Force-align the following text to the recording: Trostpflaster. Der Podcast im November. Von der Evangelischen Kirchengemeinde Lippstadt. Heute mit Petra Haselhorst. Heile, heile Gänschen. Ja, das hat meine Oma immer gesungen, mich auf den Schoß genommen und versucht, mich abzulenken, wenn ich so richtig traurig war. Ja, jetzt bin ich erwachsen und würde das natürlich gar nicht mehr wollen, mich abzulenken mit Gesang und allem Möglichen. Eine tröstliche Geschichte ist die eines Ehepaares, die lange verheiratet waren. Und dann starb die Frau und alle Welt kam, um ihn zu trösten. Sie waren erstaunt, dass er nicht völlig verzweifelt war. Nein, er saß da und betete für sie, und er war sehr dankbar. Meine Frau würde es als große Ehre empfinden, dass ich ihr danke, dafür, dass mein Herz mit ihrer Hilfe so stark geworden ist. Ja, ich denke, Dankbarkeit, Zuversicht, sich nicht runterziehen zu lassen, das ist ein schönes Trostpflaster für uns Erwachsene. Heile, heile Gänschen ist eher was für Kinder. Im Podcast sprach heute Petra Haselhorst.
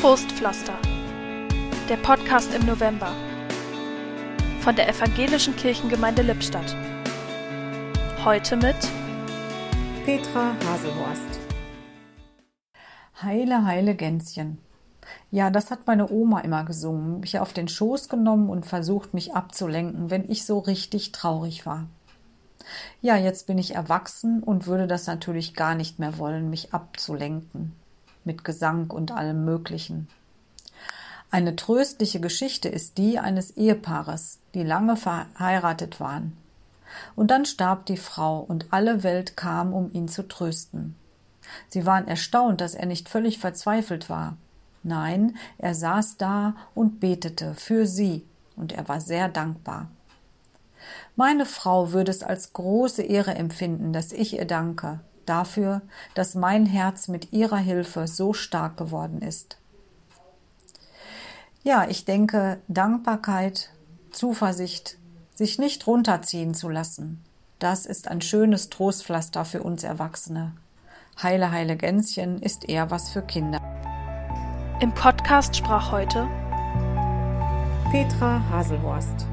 Trostpflaster. 0.00 0.72
Der 1.90 1.98
Podcast 1.98 2.54
im 2.54 2.64
November. 2.64 3.12
Von 4.62 4.74
der 4.74 4.88
Evangelischen 4.88 5.54
Kirchengemeinde 5.56 6.22
Lippstadt. 6.22 6.74
Heute 8.24 8.56
mit 8.56 8.76
Petra 10.06 10.54
Haselhorst. 10.64 11.40
Heile, 13.20 13.66
heile 13.66 13.94
Gänschen. 13.94 14.56
Ja, 15.30 15.50
das 15.50 15.70
hat 15.70 15.86
meine 15.86 16.10
Oma 16.10 16.40
immer 16.40 16.64
gesungen, 16.64 17.20
mich 17.20 17.38
auf 17.38 17.52
den 17.52 17.68
Schoß 17.68 18.08
genommen 18.08 18.48
und 18.48 18.64
versucht, 18.64 19.12
mich 19.12 19.34
abzulenken, 19.34 20.08
wenn 20.08 20.30
ich 20.30 20.46
so 20.46 20.60
richtig 20.60 21.12
traurig 21.12 21.66
war. 21.66 21.88
Ja, 23.02 23.16
jetzt 23.16 23.46
bin 23.46 23.58
ich 23.58 23.74
erwachsen 23.74 24.42
und 24.42 24.66
würde 24.66 24.86
das 24.86 25.06
natürlich 25.06 25.52
gar 25.52 25.74
nicht 25.74 25.98
mehr 25.98 26.16
wollen, 26.16 26.48
mich 26.48 26.72
abzulenken 26.72 27.74
mit 28.24 28.44
Gesang 28.44 28.90
und 28.90 29.12
allem 29.12 29.44
Möglichen. 29.44 30.08
Eine 31.30 31.54
tröstliche 31.54 32.20
Geschichte 32.20 32.68
ist 32.68 32.98
die 32.98 33.18
eines 33.18 33.52
Ehepaares, 33.56 34.40
die 34.54 34.64
lange 34.64 34.96
verheiratet 34.96 36.00
waren. 36.00 36.36
Und 37.14 37.30
dann 37.30 37.44
starb 37.44 37.86
die 37.86 37.96
Frau 37.96 38.40
und 38.40 38.66
alle 38.72 39.04
Welt 39.04 39.36
kam, 39.36 39.72
um 39.72 39.92
ihn 39.92 40.08
zu 40.08 40.26
trösten. 40.26 40.96
Sie 41.68 41.86
waren 41.86 42.08
erstaunt, 42.08 42.60
dass 42.60 42.74
er 42.74 42.86
nicht 42.86 43.08
völlig 43.08 43.38
verzweifelt 43.38 44.10
war. 44.10 44.36
Nein, 44.82 45.36
er 45.58 45.74
saß 45.74 46.16
da 46.16 46.56
und 46.74 47.00
betete 47.00 47.54
für 47.54 47.86
sie, 47.86 48.24
und 48.56 48.72
er 48.72 48.88
war 48.88 49.00
sehr 49.00 49.28
dankbar. 49.28 49.88
Meine 51.16 51.46
Frau 51.46 51.92
würde 51.92 52.10
es 52.10 52.22
als 52.22 52.52
große 52.52 53.02
Ehre 53.02 53.34
empfinden, 53.34 53.92
dass 53.92 54.12
ich 54.12 54.38
ihr 54.38 54.46
danke, 54.46 55.00
dafür, 55.30 55.80
dass 56.14 56.34
mein 56.34 56.66
Herz 56.66 57.08
mit 57.08 57.32
ihrer 57.32 57.56
Hilfe 57.56 58.06
so 58.06 58.34
stark 58.34 58.76
geworden 58.76 59.22
ist. 59.22 59.56
Ja, 61.62 61.86
ich 61.88 62.04
denke, 62.04 62.60
Dankbarkeit, 62.68 63.70
Zuversicht, 64.10 64.98
sich 65.34 65.58
nicht 65.58 65.86
runterziehen 65.86 66.52
zu 66.54 66.68
lassen, 66.68 67.24
das 67.60 67.84
ist 67.84 68.08
ein 68.08 68.22
schönes 68.22 68.70
Trostpflaster 68.70 69.44
für 69.44 69.62
uns 69.62 69.84
Erwachsene. 69.84 70.52
Heile, 71.22 71.50
heile 71.52 71.76
Gänschen 71.76 72.40
ist 72.40 72.68
eher 72.68 72.90
was 72.90 73.10
für 73.10 73.20
Kinder. 73.20 73.60
Im 74.80 74.92
Podcast 74.94 75.54
sprach 75.54 75.92
heute 75.92 76.26
Petra 77.90 78.42
Haselhorst. 78.48 79.26